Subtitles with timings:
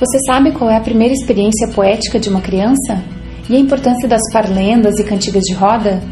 [0.00, 3.04] Você sabe qual é a primeira experiência poética de uma criança?
[3.50, 6.02] E a importância das parlendas e cantigas de roda?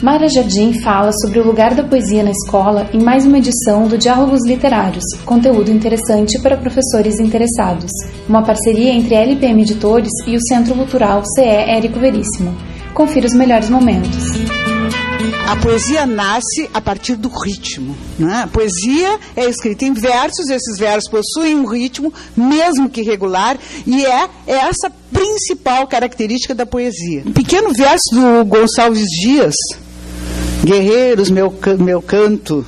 [0.00, 3.98] Mara Jardim fala sobre o lugar da poesia na escola em mais uma edição do
[3.98, 7.90] Diálogos Literários, conteúdo interessante para professores interessados.
[8.28, 12.54] Uma parceria entre a LPM Editores e o Centro Cultural CE Érico Veríssimo.
[12.94, 14.43] Confira os melhores momentos.
[15.46, 17.94] A poesia nasce a partir do ritmo.
[18.18, 18.42] Né?
[18.44, 24.06] A poesia é escrita em versos, esses versos possuem um ritmo, mesmo que irregular, e
[24.06, 27.22] é, é essa principal característica da poesia.
[27.26, 29.54] Um pequeno verso do Gonçalves Dias,
[30.64, 32.64] Guerreiros, meu, meu canto,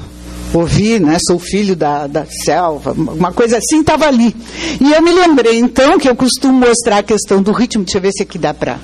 [0.52, 1.16] ouvi, né?
[1.26, 4.36] Sou filho da, da selva, uma coisa assim estava ali.
[4.80, 7.84] E eu me lembrei, então, que eu costumo mostrar a questão do ritmo.
[7.84, 8.78] Deixa eu ver se aqui dá para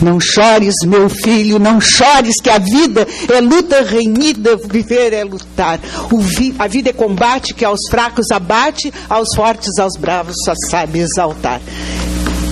[0.00, 5.80] não chores, meu filho, não chores, que a vida é luta renhida, viver é lutar.
[6.10, 11.00] Vi, a vida é combate que aos fracos abate, aos fortes, aos bravos só sabe
[11.00, 11.60] exaltar.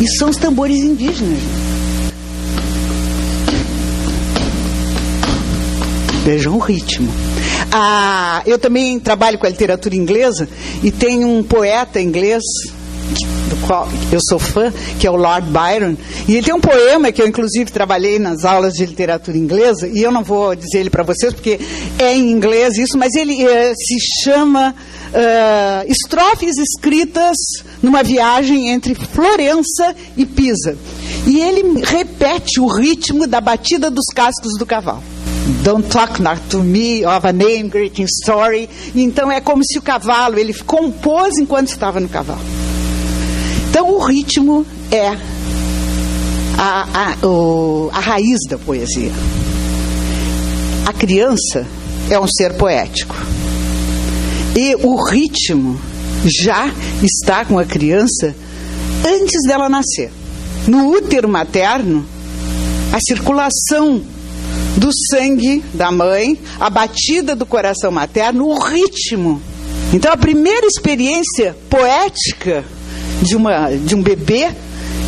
[0.01, 1.39] Isso são os tambores indígenas.
[6.25, 7.09] Vejam o ritmo.
[7.73, 10.49] Ah, eu também trabalho com a literatura inglesa
[10.83, 12.43] e tem um poeta inglês
[13.49, 15.97] do qual eu sou fã, que é o Lord Byron.
[16.29, 20.03] E ele tem um poema que eu, inclusive, trabalhei nas aulas de literatura inglesa, e
[20.03, 21.59] eu não vou dizer ele para vocês, porque
[21.99, 24.75] é em inglês isso, mas ele uh, se chama
[25.07, 27.37] uh, Estrofes Escritas
[27.83, 30.77] numa Viagem entre Florença e Pisa.
[31.27, 35.03] E ele repete o ritmo da batida dos cascos do cavalo.
[35.63, 38.69] Don't talk not to me of a name, greeting story.
[38.95, 42.56] Então é como se o cavalo, ele compôs enquanto estava no cavalo.
[43.77, 45.09] Então, o ritmo é
[46.57, 49.13] a, a, o, a raiz da poesia.
[50.87, 51.67] A criança
[52.09, 53.15] é um ser poético.
[54.57, 55.79] E o ritmo
[56.25, 58.35] já está com a criança
[59.07, 60.11] antes dela nascer.
[60.67, 62.07] No útero materno,
[62.95, 64.03] a circulação
[64.79, 69.39] do sangue da mãe, a batida do coração materno, o ritmo.
[69.93, 72.65] Então, a primeira experiência poética
[73.23, 74.51] de, uma, de um bebê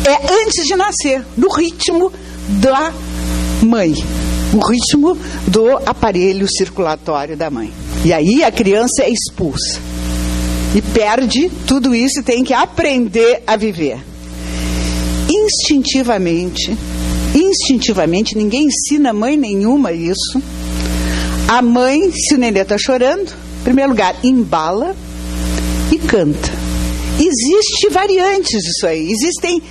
[0.05, 2.11] é antes de nascer, no ritmo
[2.61, 2.93] da
[3.61, 3.93] mãe,
[4.53, 5.17] o ritmo
[5.47, 7.71] do aparelho circulatório da mãe.
[8.03, 9.79] E aí a criança é expulsa
[10.75, 13.99] e perde tudo isso e tem que aprender a viver.
[15.29, 16.75] Instintivamente,
[17.35, 20.41] instintivamente, ninguém ensina mãe nenhuma isso.
[21.47, 24.95] A mãe, se o nenê está chorando, em primeiro lugar, embala
[25.91, 26.58] e canta.
[27.19, 29.61] Existe variantes disso aí, existem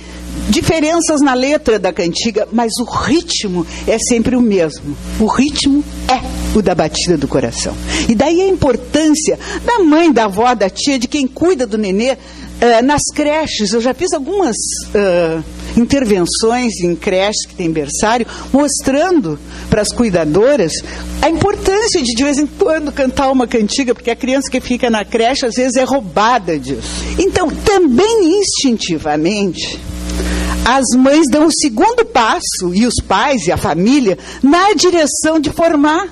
[0.49, 4.95] diferenças na letra da cantiga, mas o ritmo é sempre o mesmo.
[5.19, 7.75] O ritmo é o da batida do coração.
[8.07, 12.17] E daí a importância da mãe, da avó, da tia, de quem cuida do nenê
[12.61, 13.73] uh, nas creches.
[13.73, 15.43] Eu já fiz algumas uh,
[15.77, 19.39] intervenções em creches que tem berçário, mostrando
[19.69, 20.73] para as cuidadoras
[21.21, 24.89] a importância de de vez em quando cantar uma cantiga, porque a criança que fica
[24.89, 26.89] na creche às vezes é roubada disso.
[27.17, 29.79] Então, também instintivamente,
[30.65, 35.49] as mães dão o segundo passo, e os pais e a família, na direção de
[35.49, 36.09] formar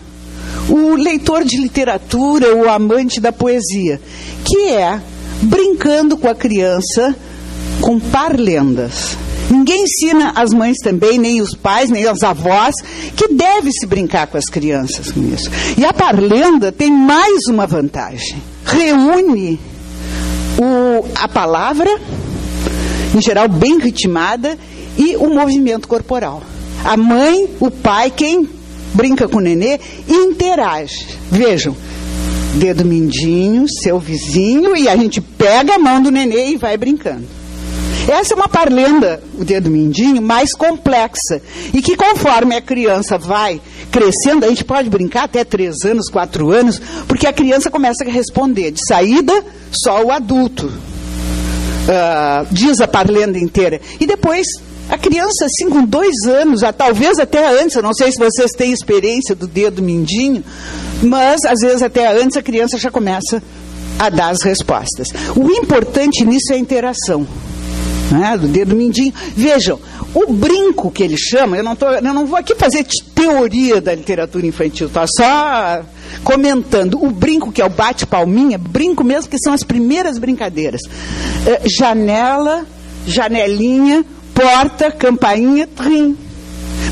[0.69, 4.01] o leitor de literatura, o amante da poesia,
[4.45, 4.99] que é
[5.41, 7.15] brincando com a criança
[7.81, 9.17] com parlendas.
[9.49, 12.75] Ninguém ensina as mães também, nem os pais, nem as avós,
[13.15, 15.49] que deve se brincar com as crianças com isso.
[15.77, 18.41] E a parlenda tem mais uma vantagem.
[18.65, 19.57] Reúne
[20.57, 21.89] o, a palavra,
[23.15, 24.57] em geral bem ritmada,
[24.97, 26.41] e o movimento corporal.
[26.83, 28.49] A mãe, o pai, quem
[28.93, 31.07] brinca com o nenê, interage.
[31.31, 31.75] Vejam,
[32.57, 37.25] dedo mindinho, seu vizinho, e a gente pega a mão do nenê e vai brincando.
[38.07, 41.41] Essa é uma parlenda, o dedo mindinho, mais complexa.
[41.73, 46.51] E que conforme a criança vai crescendo, a gente pode brincar até três anos, quatro
[46.51, 48.71] anos, porque a criança começa a responder.
[48.71, 49.33] De saída,
[49.71, 50.67] só o adulto.
[50.67, 53.81] Uh, diz a parlenda inteira.
[53.99, 54.47] E depois,
[54.89, 58.71] a criança, assim, com dois anos, talvez até antes, eu não sei se vocês têm
[58.71, 60.43] experiência do dedo mindinho,
[61.03, 63.43] mas às vezes até antes a criança já começa
[63.99, 65.07] a dar as respostas.
[65.35, 67.27] O importante nisso é a interação
[68.11, 69.13] né, do dedo mindinho.
[69.35, 69.79] Vejam,
[70.13, 73.93] o brinco que ele chama, eu não, tô, eu não vou aqui fazer teoria da
[73.93, 75.83] literatura infantil, tá só
[76.23, 77.03] comentando.
[77.03, 80.81] O brinco, que é o bate-palminha, brinco mesmo, que são as primeiras brincadeiras.
[81.45, 82.65] É, janela,
[83.05, 84.05] janelinha,
[84.37, 86.15] porta, campainha, trim.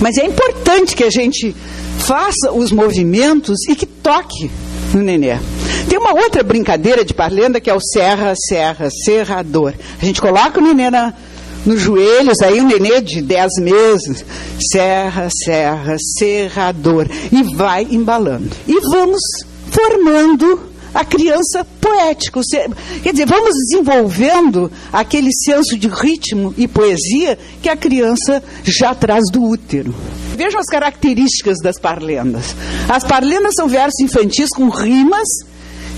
[0.02, 1.56] Mas é importante que a gente
[2.00, 4.50] faça os movimentos e que toque
[4.94, 5.38] no nenê.
[5.88, 9.74] Tem uma outra brincadeira de parlenda que é o serra, serra, serrador.
[10.02, 11.14] A gente coloca o nenê na,
[11.66, 14.26] nos joelhos, aí um nenê de 10 meses,
[14.72, 18.50] serra, serra, serrador, e vai embalando.
[18.68, 19.22] E vamos
[19.70, 22.40] formando a criança poética.
[23.04, 29.26] Quer dizer, vamos desenvolvendo aquele senso de ritmo e poesia que a criança já traz
[29.30, 29.94] do útero.
[30.38, 32.56] Vejam as características das parlendas.
[32.88, 35.28] As parlendas são versos infantis com rimas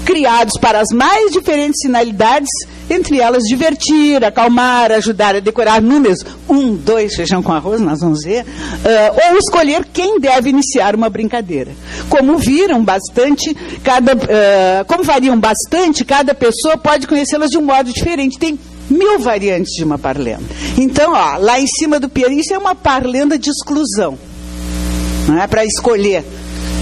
[0.07, 2.47] criados para as mais diferentes finalidades,
[2.89, 8.23] entre elas divertir, acalmar, ajudar a decorar números, um, dois, feijão com arroz, nós vamos
[8.23, 11.71] ver, uh, ou escolher quem deve iniciar uma brincadeira.
[12.09, 17.91] Como viram bastante, cada, uh, como variam bastante, cada pessoa pode conhecê-las de um modo
[17.91, 18.39] diferente.
[18.39, 18.57] Tem
[18.89, 20.45] mil variantes de uma parlenda.
[20.77, 24.17] Então, ó, lá em cima do piano, isso é uma parlenda de exclusão.
[25.27, 26.23] Não é para escolher.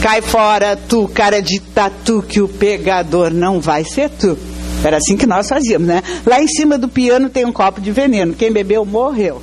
[0.02, 4.38] Cai fora tu, cara de tatu, que o pegador não vai ser tu.
[4.84, 6.04] Era assim que nós fazíamos, né?
[6.26, 8.34] Lá em cima do piano tem um copo de veneno.
[8.34, 9.42] Quem bebeu morreu.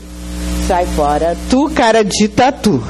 [0.68, 2.82] Sai fora tu, cara de tatu.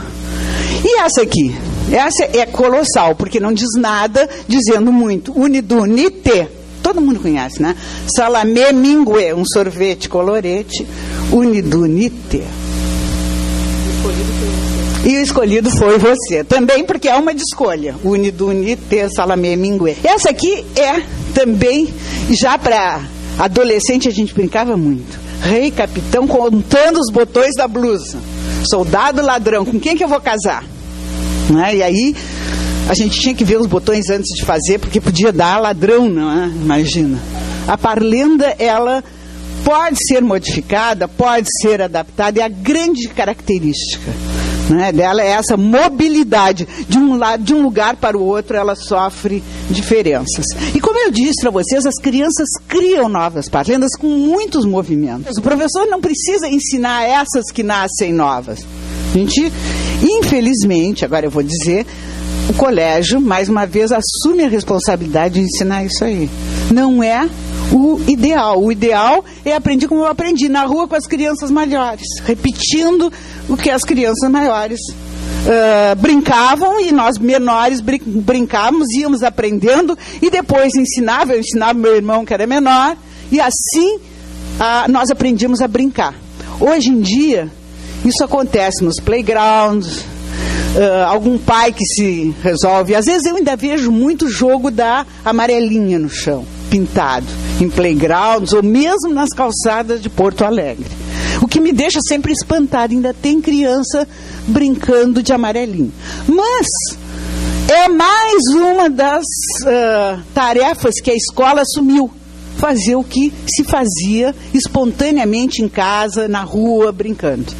[0.84, 1.54] E essa aqui?
[1.90, 5.32] Essa é colossal, porque não diz nada dizendo muito.
[5.32, 6.48] Unidunite.
[6.82, 7.76] Todo mundo conhece, né?
[8.14, 10.86] Salamé mingue, um sorvete colorete.
[11.30, 12.42] Unidunite.
[15.04, 16.44] E o escolhido foi você.
[16.44, 17.96] Também porque é uma de escolha.
[18.04, 19.96] Unidunite salamé mingue.
[20.04, 21.02] Essa aqui é
[21.34, 21.92] também,
[22.30, 23.00] já para
[23.38, 25.18] adolescente a gente brincava muito.
[25.40, 28.16] Rei, capitão, contando os botões da blusa.
[28.70, 30.64] Soldado, ladrão, com quem que eu vou casar?
[31.50, 31.76] Né?
[31.76, 32.16] E aí
[32.88, 36.44] a gente tinha que ver os botões antes de fazer, porque podia dar ladrão, não
[36.44, 36.46] é?
[36.46, 37.18] Imagina.
[37.66, 39.02] A parlenda, ela
[39.64, 44.12] pode ser modificada, pode ser adaptada, é a grande característica
[44.70, 48.74] né, dela é essa mobilidade de um, lado, de um lugar para o outro, ela
[48.74, 50.44] sofre diferenças.
[50.74, 55.36] E como eu disse para vocês, as crianças criam novas parlendas com muitos movimentos.
[55.36, 58.64] O professor não precisa ensinar essas que nascem novas.
[59.14, 59.52] A gente,
[60.02, 61.86] infelizmente, agora eu vou dizer,
[62.48, 66.30] o colégio, mais uma vez, assume a responsabilidade de ensinar isso aí.
[66.70, 67.28] Não é
[67.70, 68.62] o ideal.
[68.62, 73.12] O ideal é aprender como eu aprendi, na rua com as crianças maiores, repetindo
[73.48, 80.30] o que as crianças maiores uh, brincavam e nós menores brin brincávamos, íamos aprendendo e
[80.30, 82.96] depois ensinava, eu ensinava meu irmão que era menor
[83.30, 86.14] e assim uh, nós aprendíamos a brincar.
[86.60, 87.50] Hoje em dia,
[88.04, 90.04] isso acontece nos playgrounds,
[90.74, 92.94] Uh, algum pai que se resolve.
[92.94, 97.26] Às vezes eu ainda vejo muito jogo da amarelinha no chão, pintado,
[97.60, 100.86] em playgrounds ou mesmo nas calçadas de Porto Alegre.
[101.42, 104.08] O que me deixa sempre espantado, ainda tem criança
[104.48, 105.92] brincando de amarelinho.
[106.26, 106.66] Mas
[107.68, 112.10] é mais uma das uh, tarefas que a escola assumiu.
[112.56, 117.52] Fazer o que se fazia espontaneamente em casa, na rua, brincando.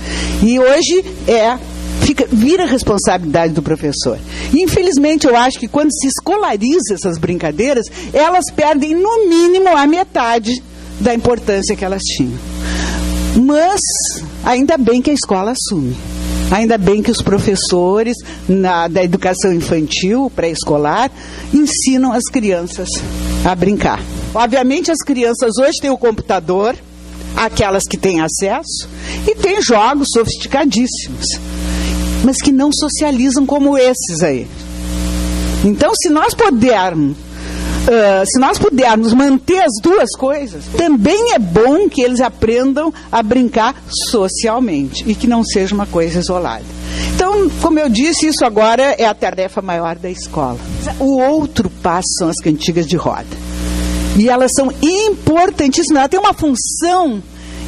[0.42, 1.58] E hoje é
[2.02, 4.18] fica, vira responsabilidade do professor.
[4.52, 10.62] Infelizmente, eu acho que quando se escolariza essas brincadeiras, elas perdem no mínimo a metade
[11.00, 12.38] da importância que elas tinham.
[13.44, 13.80] Mas
[14.44, 15.96] ainda bem que a escola assume.
[16.50, 18.14] Ainda bem que os professores
[18.46, 21.10] na, da educação infantil, pré-escolar,
[21.52, 22.88] ensinam as crianças
[23.42, 24.00] a brincar.
[24.34, 26.76] Obviamente, as crianças hoje têm o computador,
[27.34, 28.86] aquelas que têm acesso,
[29.26, 31.24] e têm jogos sofisticadíssimos
[32.24, 34.46] mas que não socializam como esses aí.
[35.64, 41.88] Então, se nós pudermos, uh, se nós pudermos manter as duas coisas, também é bom
[41.88, 43.74] que eles aprendam a brincar
[44.10, 46.64] socialmente e que não seja uma coisa isolada.
[47.14, 50.58] Então, como eu disse, isso agora é a tarefa maior da escola.
[50.98, 53.52] O outro passo são as cantigas de roda.
[54.18, 57.22] E elas são importantíssimas, ela tem uma função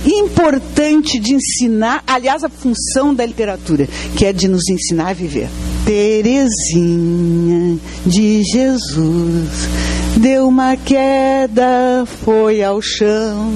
[0.07, 5.49] importante de ensinar, aliás, a função da literatura, que é de nos ensinar a viver.
[5.85, 9.69] Terezinha de Jesus
[10.17, 13.53] deu uma queda, foi ao chão.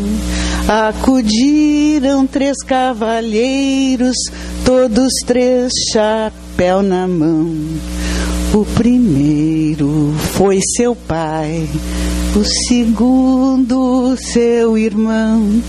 [0.67, 4.17] Acudiram três cavalheiros,
[4.65, 7.55] todos três chapéu na mão.
[8.53, 11.69] O primeiro foi seu pai,
[12.35, 15.63] o segundo seu irmão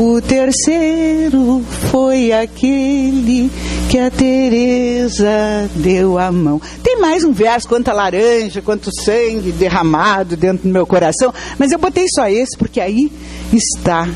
[0.00, 3.50] o terceiro foi aquele
[3.90, 6.58] que a Teresa deu a mão.
[6.82, 11.78] Tem mais um verso, quanta laranja, quanto sangue derramado dentro do meu coração, mas eu
[11.78, 13.12] botei só esse porque aí
[13.52, 14.08] está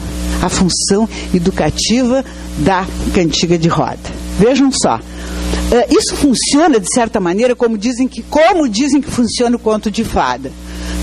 [0.42, 2.24] a função educativa
[2.60, 3.98] da cantiga de roda.
[4.38, 4.96] Vejam só.
[4.96, 9.90] Uh, isso funciona de certa maneira como dizem que como dizem que funciona o conto
[9.90, 10.50] de fada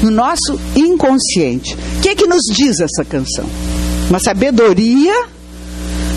[0.02, 1.78] no nosso inconsciente.
[1.98, 3.46] O que é que nos diz essa canção?
[4.12, 5.24] Uma sabedoria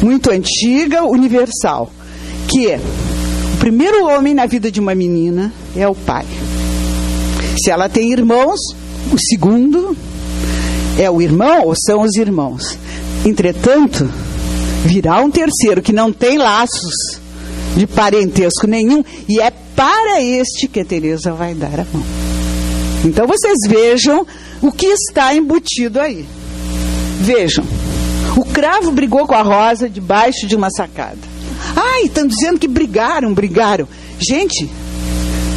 [0.02, 1.92] muito antiga, universal,
[2.48, 2.80] que é
[3.54, 6.26] o primeiro homem na vida de uma menina é o pai.
[7.62, 8.58] Se ela tem irmãos,
[9.12, 9.96] o segundo
[10.98, 12.76] é o irmão ou são os irmãos.
[13.24, 14.10] Entretanto,
[14.84, 17.20] virá um terceiro que não tem laços
[17.76, 22.04] de parentesco nenhum e é para este que a Teresa vai dar a mão.
[23.04, 24.26] Então vocês vejam
[24.60, 26.26] o que está embutido aí.
[27.20, 27.83] Vejam.
[28.54, 31.18] Cravo brigou com a rosa debaixo de uma sacada.
[31.74, 33.88] Ai, estão dizendo que brigaram, brigaram.
[34.16, 34.70] Gente,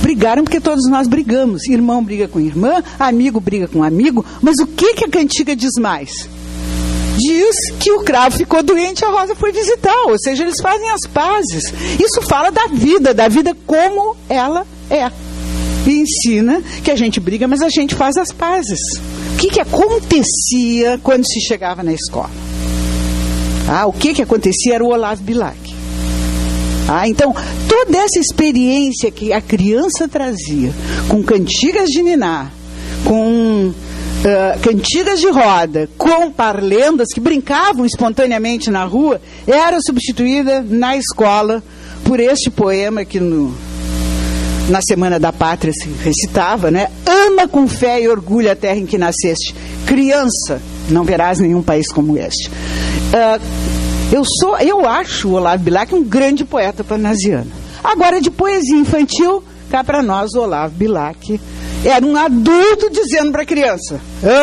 [0.02, 1.68] brigaram porque todos nós brigamos.
[1.68, 4.26] Irmão briga com irmã, amigo briga com amigo.
[4.42, 6.10] Mas o que, que a cantiga diz mais?
[7.20, 10.08] Diz que o cravo ficou doente, a rosa foi visitar.
[10.08, 11.72] Ou seja, eles fazem as pazes.
[12.04, 15.12] Isso fala da vida, da vida como ela é
[15.86, 18.80] e ensina que a gente briga, mas a gente faz as pazes.
[19.36, 22.47] O que, que acontecia quando se chegava na escola?
[23.68, 25.58] Ah, o que, que acontecia era o Olavo Bilac.
[26.88, 27.36] Ah, então,
[27.68, 30.74] toda essa experiência que a criança trazia,
[31.10, 32.50] com cantigas de niná,
[33.04, 40.96] com uh, cantigas de roda, com parlendas que brincavam espontaneamente na rua, era substituída na
[40.96, 41.62] escola
[42.06, 43.54] por este poema que no,
[44.70, 46.90] na Semana da Pátria se recitava, né?
[47.06, 49.54] Ama com fé e orgulho a terra em que nasceste.
[49.86, 52.50] Criança, não verás nenhum país como este.
[52.50, 53.42] Uh,
[54.12, 57.52] eu sou, eu acho o Olavo Bilac um grande poeta panasiano.
[57.84, 61.40] Agora, de poesia infantil, cá para nós o Olavo Bilac
[61.86, 64.00] era um adulto dizendo para a criança: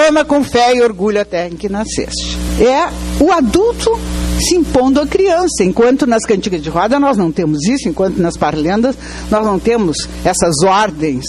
[0.08, 2.36] ama com fé e orgulho a terra em que nasceste.
[2.60, 3.90] É o adulto
[4.40, 5.62] se impondo à criança.
[5.62, 8.96] Enquanto nas cantigas de roda nós não temos isso, enquanto nas parlendas
[9.30, 11.24] nós não temos essas ordens.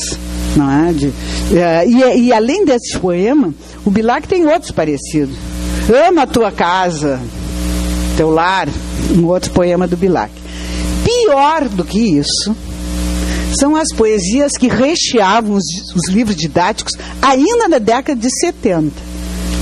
[0.55, 0.93] Não é?
[0.93, 1.13] De,
[1.53, 5.35] é, e, e, além desse poema, o Bilac tem outros parecidos.
[6.07, 7.19] Ama a tua casa,
[8.15, 8.69] teu lar,
[9.11, 10.31] um outro poema do Bilac.
[11.03, 12.55] Pior do que isso,
[13.59, 19.04] são as poesias que recheavam os, os livros didáticos ainda na década de 70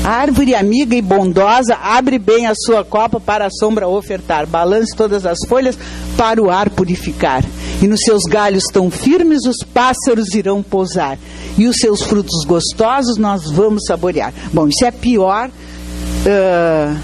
[0.04, 4.46] árvore amiga e bondosa, abre bem a sua copa para a sombra ofertar.
[4.46, 5.78] Balance todas as folhas
[6.18, 7.44] para o ar purificar.
[7.82, 11.18] E nos seus galhos tão firmes os pássaros irão pousar.
[11.58, 14.34] E os seus frutos gostosos nós vamos saborear.
[14.52, 16.98] Bom, isso é a pior uh,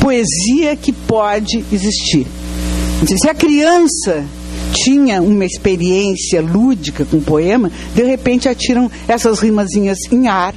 [0.00, 2.26] poesia que pode existir.
[3.06, 4.24] Se a criança
[4.72, 10.54] tinha uma experiência lúdica com poema, de repente atiram essas rimazinhas em ar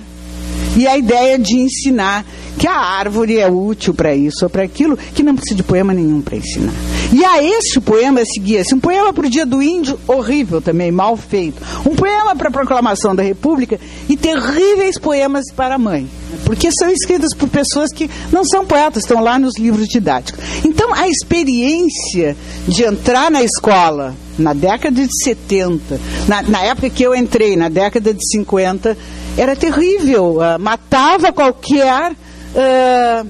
[0.76, 2.26] e a ideia de ensinar
[2.58, 5.94] que a árvore é útil para isso ou para aquilo, que não precisa de poema
[5.94, 6.74] nenhum para ensinar.
[7.14, 11.16] E a esse poema seguia-se um poema para o Dia do Índio, horrível também, mal
[11.16, 11.62] feito.
[11.86, 16.10] Um poema para a proclamação da República e terríveis poemas para a mãe.
[16.46, 20.44] Porque são escritos por pessoas que não são poetas, estão lá nos livros didáticos.
[20.66, 22.36] Então, a experiência
[22.68, 27.70] de entrar na escola na década de 70, na, na época que eu entrei, na
[27.70, 28.96] década de 50,
[29.38, 33.28] era terrível, uh, matava qualquer uh,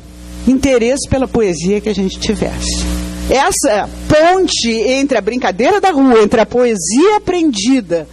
[0.48, 2.86] interesse pela poesia que a gente tivesse.
[3.30, 8.08] Essa ponte entre a brincadeira da rua, entre a poesia aprendida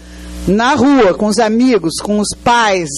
[0.47, 2.89] na rua, com os amigos, com os pais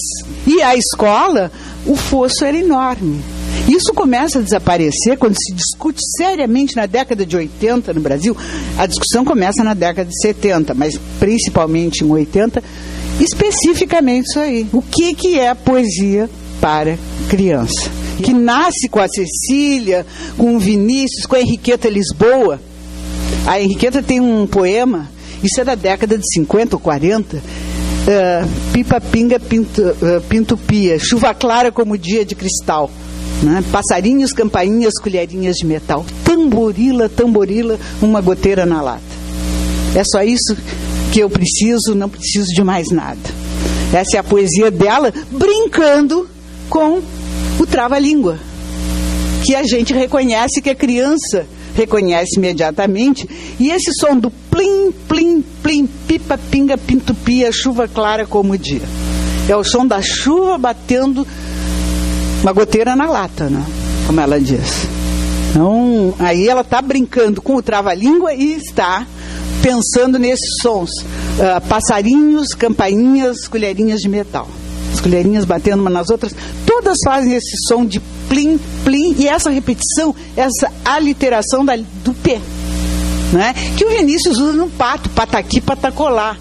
[0.45, 1.51] e a escola,
[1.85, 3.21] o fosso era enorme.
[3.67, 8.35] Isso começa a desaparecer quando se discute seriamente na década de 80 no Brasil.
[8.77, 12.63] A discussão começa na década de 70, mas principalmente em 80,
[13.19, 14.67] especificamente isso aí.
[14.71, 16.29] O que, que é poesia
[16.61, 16.97] para
[17.29, 17.89] criança?
[18.23, 20.05] Que nasce com a Cecília,
[20.37, 22.59] com o Vinícius, com a Henriqueta Lisboa.
[23.45, 25.09] A Henriqueta tem um poema,
[25.43, 27.41] isso é da década de 50 ou 40,
[28.07, 32.89] Uh, pipa pinga pinto, uh, pinto pia, chuva clara como dia de cristal.
[33.43, 33.61] Né?
[33.69, 36.05] Passarinhos, campainhas, colherinhas de metal.
[36.23, 39.01] Tamborila, tamborila, uma goteira na lata.
[39.93, 40.55] É só isso
[41.11, 43.19] que eu preciso, não preciso de mais nada.
[43.93, 46.29] Essa é a poesia dela, brincando
[46.69, 47.01] com
[47.59, 48.37] o trava-língua,
[49.43, 53.29] que a gente reconhece que a criança reconhece imediatamente.
[53.59, 58.57] E esse som do plim, plim, plim, pipa, pinga, pinto, pia, chuva clara como o
[58.57, 58.81] dia.
[59.47, 61.25] É o som da chuva batendo
[62.41, 63.63] uma goteira na lata, né?
[64.05, 64.87] Como ela diz.
[65.51, 69.05] Então, aí ela está brincando com o trava-língua e está
[69.61, 70.89] pensando nesses sons.
[71.01, 74.47] Uh, passarinhos, campainhas, colherinhas de metal.
[74.93, 76.33] As colherinhas batendo umas nas outras,
[76.65, 82.39] todas fazem esse som de plim, plim, e essa repetição, essa aliteração da, do P.
[83.31, 83.53] né?
[83.77, 86.37] que o Vinícius usa no pato, pataqui, patacolá.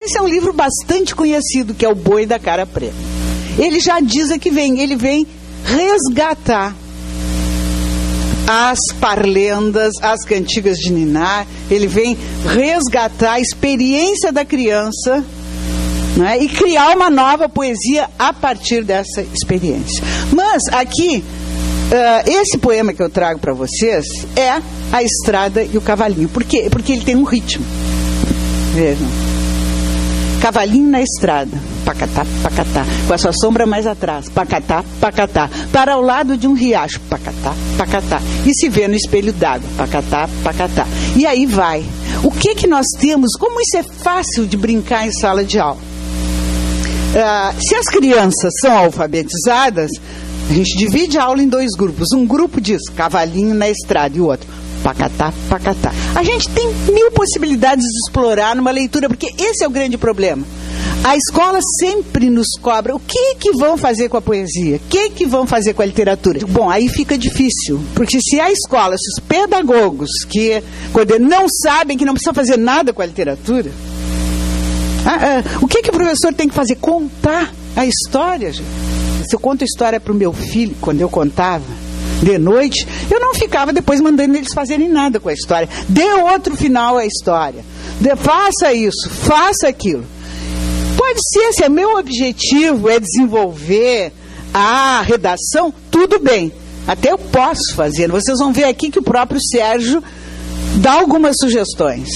[0.00, 2.94] Esse é um livro bastante conhecido, que é O Boi da Cara Preta.
[3.58, 5.26] Ele já diz a que vem, ele vem
[5.64, 6.74] resgatar
[8.50, 15.22] as parlendas, as cantigas de Ninar, ele vem resgatar a experiência da criança
[16.16, 20.02] né, e criar uma nova poesia a partir dessa experiência.
[20.32, 25.82] Mas aqui, uh, esse poema que eu trago para vocês é A Estrada e o
[25.82, 26.30] Cavalinho.
[26.30, 26.68] Por quê?
[26.70, 27.66] Porque ele tem um ritmo.
[28.74, 29.27] Vejam.
[30.40, 36.00] Cavalinho na estrada, pacatá, pacatá, com a sua sombra mais atrás, pacatá, pacatá, para ao
[36.00, 40.86] lado de um riacho, pacatá, pacatá, e se vê no espelho d'água, pacatá, pacatá.
[41.16, 41.84] E aí vai.
[42.22, 43.32] O que que nós temos?
[43.38, 45.80] Como isso é fácil de brincar em sala de aula?
[47.08, 49.90] Uh, se as crianças são alfabetizadas,
[50.48, 52.12] a gente divide a aula em dois grupos.
[52.12, 54.48] Um grupo diz cavalinho na estrada e o outro
[54.82, 55.92] pacatá, pacatá.
[56.14, 60.44] A gente tem mil possibilidades de explorar numa leitura, porque esse é o grande problema.
[61.04, 65.10] A escola sempre nos cobra o que que vão fazer com a poesia, o que
[65.10, 66.40] que vão fazer com a literatura.
[66.46, 70.62] Bom, aí fica difícil, porque se a escola, se os pedagogos que
[71.20, 73.70] não sabem que não precisam fazer nada com a literatura,
[75.06, 76.76] ah, ah, o que que o professor tem que fazer?
[76.76, 78.52] Contar a história.
[78.52, 78.68] Gente.
[79.26, 81.64] Se eu conto a história para o meu filho, quando eu contava,
[82.22, 85.68] de noite, eu não ficava depois mandando eles fazerem nada com a história.
[85.88, 87.64] Dê outro final à história.
[88.00, 90.04] De, faça isso, faça aquilo.
[90.96, 94.12] Pode ser, se é meu objetivo é desenvolver
[94.52, 96.52] a redação, tudo bem.
[96.86, 98.10] Até eu posso fazer.
[98.10, 100.02] Vocês vão ver aqui que o próprio Sérgio
[100.76, 102.08] dá algumas sugestões.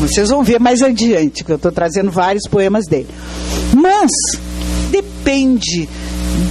[0.00, 3.08] Vocês vão ver mais adiante, que eu estou trazendo vários poemas dele.
[3.74, 4.10] Mas
[5.22, 5.88] depende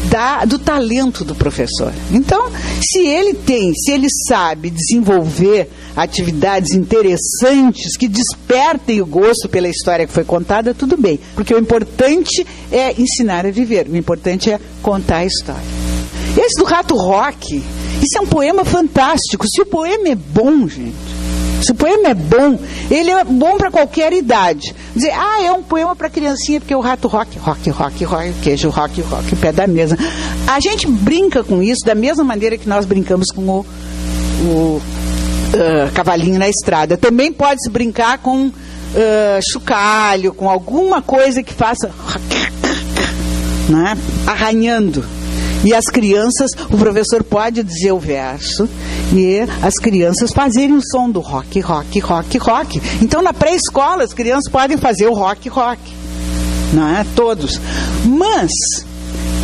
[0.10, 1.94] da, do talento do professor.
[2.12, 2.50] Então,
[2.82, 10.08] se ele tem, se ele sabe desenvolver atividades interessantes que despertem o gosto pela história
[10.08, 11.20] que foi contada, tudo bem.
[11.36, 15.82] Porque o importante é ensinar a viver, o importante é contar a história.
[16.38, 19.46] Esse do Rato Rock, isso é um poema fantástico.
[19.48, 21.11] Se o poema é bom, gente,
[21.62, 22.58] se o poema é bom,
[22.90, 24.76] ele é bom para qualquer idade.
[24.96, 28.70] Dizer, ah, é um poema para criancinha porque o rato rock, rock, rock, rock, queijo,
[28.70, 29.98] rock, rock, pé da mesa.
[30.48, 33.66] A gente brinca com isso da mesma maneira que nós brincamos com o,
[34.44, 34.82] o
[35.54, 36.98] uh, cavalinho na estrada.
[36.98, 38.54] Também pode se brincar com uh,
[39.52, 41.92] chocalho, com alguma coisa que faça
[43.70, 45.04] né, arranhando.
[45.64, 48.68] E as crianças, o professor pode dizer o verso
[49.14, 52.82] e as crianças fazerem o som do rock, rock, rock, rock.
[53.02, 55.82] Então na pré-escola as crianças podem fazer o rock, rock.
[56.74, 57.06] Não é?
[57.16, 57.60] Todos.
[58.06, 58.52] Mas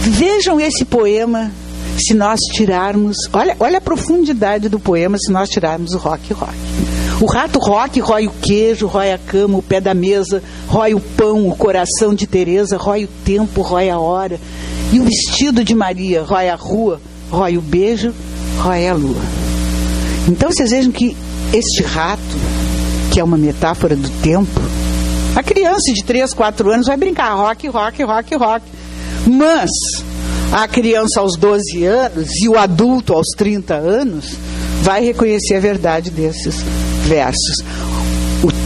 [0.01, 1.51] vejam esse poema
[1.97, 6.55] se nós tirarmos, olha, olha a profundidade do poema se nós tirarmos o rock, rock.
[7.19, 10.99] O rato rock rói o queijo, rói a cama, o pé da mesa, rói o
[10.99, 14.39] pão, o coração de Teresa, rói o tempo, rói a hora.
[14.93, 17.01] E o vestido de Maria rói a rua,
[17.31, 18.13] rói o beijo,
[18.59, 19.46] rói a lua.
[20.27, 21.15] Então vocês vejam que
[21.53, 22.21] este rato,
[23.11, 24.59] que é uma metáfora do tempo,
[25.35, 28.65] a criança de 3, 4 anos vai brincar rock, rock, rock, rock.
[29.25, 29.69] Mas
[30.51, 34.35] a criança aos 12 anos e o adulto aos 30 anos
[34.81, 36.61] vai reconhecer a verdade desses
[37.05, 37.63] versos.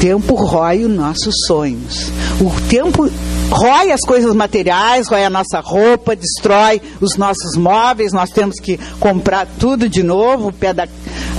[0.01, 2.11] Tempo rói os nossos sonhos.
[2.41, 3.07] O tempo
[3.51, 8.11] rói as coisas materiais, rói a nossa roupa, destrói os nossos móveis.
[8.11, 10.87] Nós temos que comprar tudo de novo, o pé da,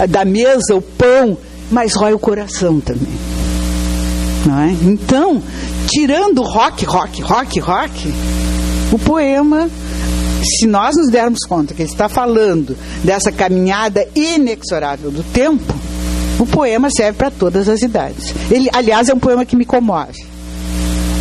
[0.09, 1.37] da mesa, o pão,
[1.73, 3.19] mas rói o coração também.
[4.47, 4.71] Não é?
[4.83, 5.43] Então,
[5.89, 8.15] tirando rock, rock, rock, rock,
[8.93, 9.69] o poema
[10.45, 15.73] se nós nos dermos conta que ele está falando dessa caminhada inexorável do tempo,
[16.43, 18.35] o poema serve para todas as idades.
[18.51, 20.27] Ele, aliás, é um poema que me comove.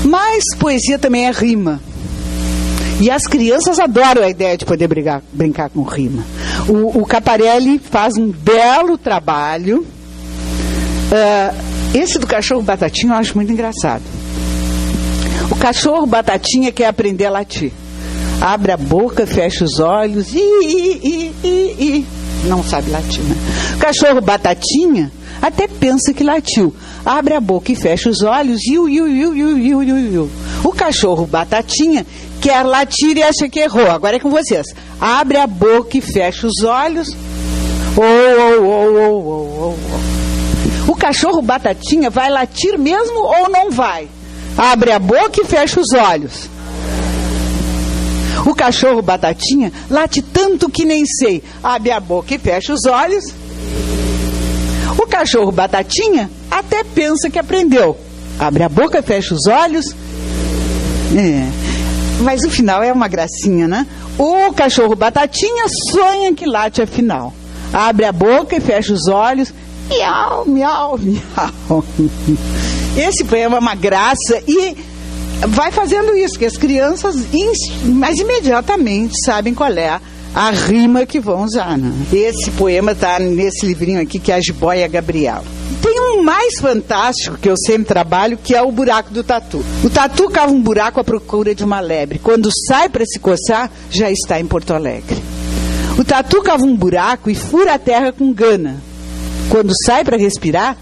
[0.03, 1.79] Mas poesia também é rima.
[2.99, 6.23] E as crianças adoram a ideia de poder brigar, brincar com rima.
[6.67, 9.85] O, o Caparelli faz um belo trabalho.
[11.11, 14.03] Uh, esse do cachorro batatinha eu acho muito engraçado.
[15.51, 17.71] O cachorro batatinha quer aprender a latir
[18.41, 22.05] abre a boca, fecha os olhos e, e, e, e,
[22.45, 23.35] não sabe latir, né?
[23.75, 26.73] O cachorro batatinha até pensa que latiu.
[27.05, 30.31] Abre a boca e fecha os olhos iu, iu, iu, iu, iu, iu, iu.
[30.63, 32.05] O cachorro batatinha
[32.39, 33.89] quer latir e acha que errou.
[33.89, 34.67] Agora é com vocês.
[34.99, 37.09] Abre a boca e fecha os olhos.
[37.97, 39.75] Oh, oh, oh, oh, oh,
[40.87, 40.91] oh.
[40.91, 44.07] O cachorro batatinha vai latir mesmo ou não vai?
[44.57, 46.49] Abre a boca e fecha os olhos.
[48.45, 51.43] O cachorro batatinha late tanto que nem sei.
[51.63, 53.23] Abre a boca e fecha os olhos.
[54.97, 57.97] O cachorro Batatinha até pensa que aprendeu.
[58.37, 59.95] Abre a boca, fecha os olhos.
[61.15, 61.47] É.
[62.21, 63.87] Mas o final é uma gracinha, né?
[64.17, 67.33] O cachorro Batatinha sonha que late afinal.
[67.73, 69.53] Abre a boca e fecha os olhos.
[69.89, 71.83] Miau, miau, miau.
[72.95, 74.75] Esse poema é uma graça e
[75.47, 77.15] vai fazendo isso, que as crianças,
[77.83, 79.99] mais imediatamente, sabem qual é
[80.33, 81.77] a rima que vão usar.
[81.77, 81.91] Né?
[82.11, 85.43] Esse poema está nesse livrinho aqui, que é a Jiboia Gabriel.
[85.81, 89.63] Tem um mais fantástico que eu sempre trabalho, que é o buraco do tatu.
[89.83, 92.19] O tatu cava um buraco à procura de uma lebre.
[92.19, 95.21] Quando sai para se coçar, já está em Porto Alegre.
[95.97, 98.81] O tatu cava um buraco e fura a terra com gana.
[99.49, 100.77] Quando sai para respirar,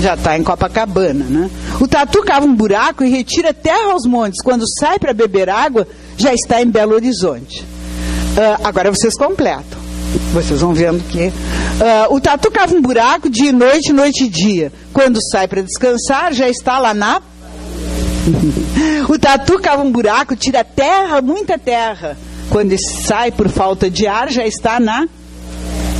[0.00, 1.50] já está em Copacabana, né?
[1.80, 4.42] O tatu cava um buraco e retira terra aos montes.
[4.42, 7.62] Quando sai para beber água, já está em Belo Horizonte.
[7.62, 9.78] Uh, agora vocês completam.
[10.32, 11.28] Vocês vão vendo que.
[11.28, 14.72] Uh, o tatu cava um buraco dia e noite, noite e dia.
[14.92, 17.20] Quando sai para descansar, já está lá na.
[19.08, 22.16] o tatu cava um buraco, tira terra, muita terra.
[22.50, 22.74] Quando
[23.06, 25.06] sai por falta de ar, já está na.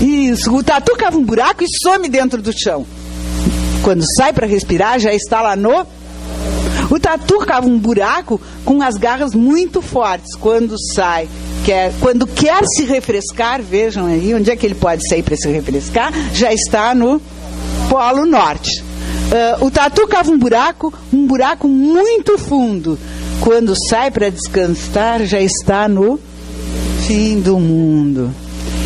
[0.01, 0.55] Isso.
[0.55, 2.87] O tatu cava um buraco e some dentro do chão.
[3.85, 5.87] Quando sai para respirar, já está lá no.
[6.91, 10.35] O tatu cava um buraco com as garras muito fortes.
[10.37, 11.29] Quando sai,
[11.67, 15.49] quer, quando quer se refrescar, vejam aí, onde é que ele pode sair para se
[15.49, 16.15] refrescar?
[16.33, 17.21] Já está no
[17.91, 18.83] Polo Norte.
[19.61, 22.99] Uh, o tatu cava um buraco, um buraco muito fundo.
[23.43, 26.19] Quando sai para descansar, já está no
[27.07, 28.33] fim do mundo.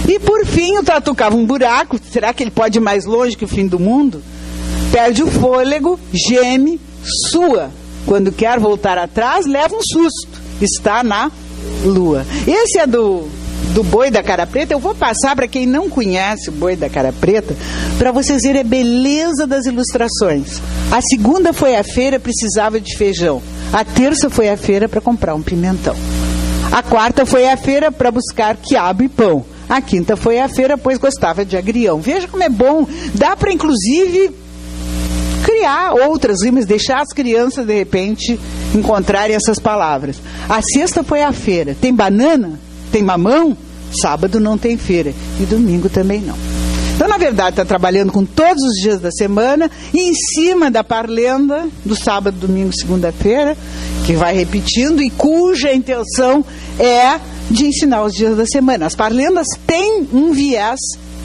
[0.09, 2.01] E por fim, o tatu cava um buraco.
[2.11, 4.21] Será que ele pode ir mais longe que o fim do mundo?
[4.93, 6.81] Perde o fôlego, geme,
[7.31, 7.71] sua.
[8.07, 10.41] Quando quer voltar atrás, leva um susto.
[10.61, 11.31] Está na
[11.85, 12.27] lua.
[12.47, 13.29] Esse é do,
[13.75, 14.73] do boi da cara preta.
[14.73, 17.55] Eu vou passar para quem não conhece o boi da cara preta,
[17.99, 20.61] para vocês verem a beleza das ilustrações.
[20.91, 23.43] A segunda foi a feira, precisava de feijão.
[23.73, 25.95] A terça foi a feira para comprar um pimentão.
[26.73, 29.45] A quarta foi a feira para buscar quiabo e pão.
[29.69, 32.01] A quinta foi a feira, pois gostava de agrião.
[32.01, 32.87] Veja como é bom.
[33.15, 34.31] Dá para, inclusive,
[35.49, 38.39] criar outras rimas, deixar as crianças, de repente,
[38.75, 40.17] encontrarem essas palavras.
[40.47, 41.75] A sexta foi a feira.
[41.81, 42.61] Tem banana?
[42.93, 43.57] Tem mamão?
[43.91, 45.15] Sábado não tem feira.
[45.41, 46.37] E domingo também não.
[46.95, 50.85] Então, na verdade, está trabalhando com todos os dias da semana e em cima da
[50.85, 53.57] parlenda do sábado, domingo, segunda-feira,
[54.05, 56.45] que vai repetindo e cuja intenção
[56.79, 57.19] é
[57.51, 58.85] de ensinar os dias da semana.
[58.85, 60.81] As parlendas têm um viés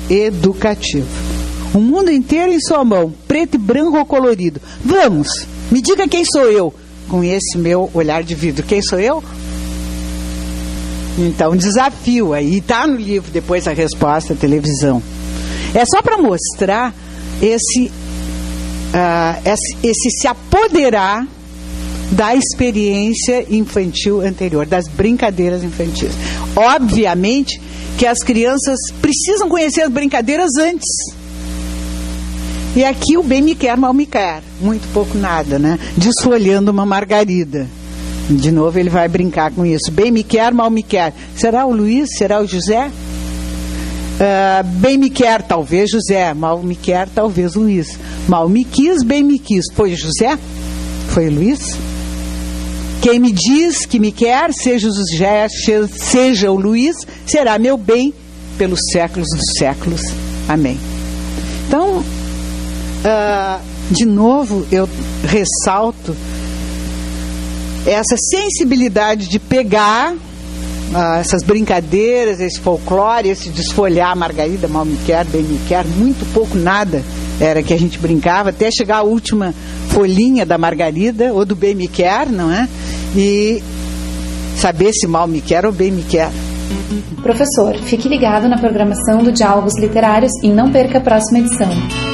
[0.09, 1.42] educativo.
[1.73, 4.61] O mundo inteiro em sua mão, preto e branco ou colorido.
[4.83, 6.73] Vamos, me diga quem sou eu
[7.09, 8.63] com esse meu olhar de vidro.
[8.63, 9.23] Quem sou eu?
[11.17, 15.01] Então, desafio aí, está no livro depois a resposta, a televisão.
[15.73, 16.93] É só para mostrar
[17.41, 21.27] esse, uh, esse, esse se apoderar
[22.11, 26.11] da experiência infantil anterior, das brincadeiras infantis.
[26.55, 27.59] Obviamente
[27.97, 31.22] que as crianças precisam conhecer as brincadeiras antes.
[32.75, 34.41] E aqui o bem me quer, mal me quer.
[34.59, 35.77] Muito pouco nada, né?
[35.95, 37.67] Desfolhando uma margarida.
[38.29, 39.91] De novo ele vai brincar com isso.
[39.91, 41.13] Bem me quer, mal me quer.
[41.35, 42.09] Será o Luiz?
[42.17, 42.89] Será o José?
[44.13, 46.33] Uh, bem me quer, talvez José.
[46.33, 47.99] Mal me quer, talvez Luiz.
[48.27, 49.65] Mal me quis, bem me quis.
[49.73, 50.37] Foi José?
[51.09, 51.77] Foi Luiz?
[53.01, 58.13] Quem me diz que me quer, seja o José, seja o Luiz, será meu bem
[58.57, 60.01] pelos séculos dos séculos.
[60.47, 60.79] Amém.
[61.67, 62.01] Então,
[63.03, 63.61] uh,
[63.91, 64.87] de novo, eu
[65.23, 66.15] ressalto
[67.85, 70.15] essa sensibilidade de pegar
[70.95, 76.25] ah, essas brincadeiras, esse folclore, esse desfolhar Margarida, mal me quer, bem me quer, muito
[76.33, 77.03] pouco nada
[77.39, 79.53] era que a gente brincava, até chegar a última
[79.89, 82.69] folhinha da Margarida ou do bem me quer, não é?
[83.15, 83.61] E
[84.57, 86.29] saber se mal me quer ou bem me quer.
[87.21, 92.12] Professor, fique ligado na programação do Diálogos Literários e não perca a próxima edição.